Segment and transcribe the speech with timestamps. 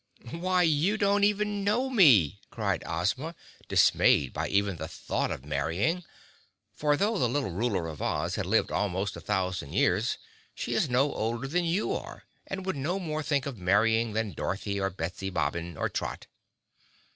[0.31, 3.35] "Why, you don't even know me," cried Ozma,
[3.67, 6.03] dismayed by even the thought of marrying;
[6.73, 10.17] for though the little Ruler of Oz has lived almost a thousand years
[10.55, 14.31] she is no older than you are and would no more think of marrying than
[14.33, 16.25] Dorothy or Betsy Bobbin or Trot.